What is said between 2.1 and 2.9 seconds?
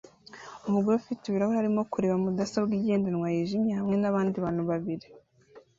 mudasobwa